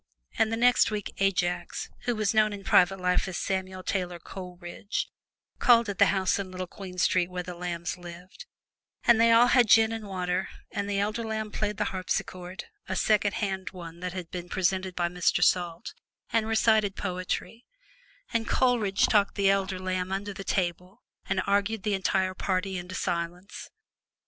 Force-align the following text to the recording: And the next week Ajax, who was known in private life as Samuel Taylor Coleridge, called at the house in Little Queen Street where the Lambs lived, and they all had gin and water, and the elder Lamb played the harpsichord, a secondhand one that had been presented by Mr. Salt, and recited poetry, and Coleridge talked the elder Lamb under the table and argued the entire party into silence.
And 0.39 0.51
the 0.51 0.57
next 0.57 0.89
week 0.89 1.13
Ajax, 1.19 1.87
who 2.05 2.15
was 2.15 2.33
known 2.33 2.53
in 2.53 2.63
private 2.63 2.99
life 2.99 3.27
as 3.27 3.37
Samuel 3.37 3.83
Taylor 3.83 4.17
Coleridge, 4.17 5.11
called 5.59 5.89
at 5.89 5.99
the 5.99 6.07
house 6.07 6.39
in 6.39 6.49
Little 6.49 6.65
Queen 6.65 6.97
Street 6.97 7.29
where 7.29 7.43
the 7.43 7.53
Lambs 7.53 7.99
lived, 7.99 8.47
and 9.03 9.21
they 9.21 9.31
all 9.31 9.45
had 9.45 9.67
gin 9.67 9.91
and 9.91 10.07
water, 10.07 10.49
and 10.71 10.89
the 10.89 10.97
elder 10.97 11.23
Lamb 11.23 11.51
played 11.51 11.77
the 11.77 11.83
harpsichord, 11.93 12.63
a 12.89 12.95
secondhand 12.95 13.69
one 13.73 13.99
that 13.99 14.13
had 14.13 14.31
been 14.31 14.49
presented 14.49 14.95
by 14.95 15.07
Mr. 15.07 15.43
Salt, 15.43 15.93
and 16.33 16.47
recited 16.47 16.95
poetry, 16.95 17.67
and 18.33 18.47
Coleridge 18.47 19.05
talked 19.05 19.35
the 19.35 19.51
elder 19.51 19.77
Lamb 19.77 20.11
under 20.11 20.33
the 20.33 20.43
table 20.43 21.03
and 21.29 21.43
argued 21.45 21.83
the 21.83 21.93
entire 21.93 22.33
party 22.33 22.75
into 22.75 22.95
silence. 22.95 23.69